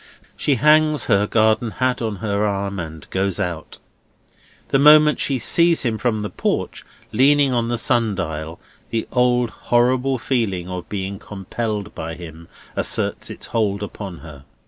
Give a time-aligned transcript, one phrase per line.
[0.35, 3.77] She hangs her garden hat on her arm, and goes out.
[4.69, 8.59] The moment she sees him from the porch, leaning on the sun dial,
[8.89, 14.43] the old horrible feeling of being compelled by him, asserts its hold upon her.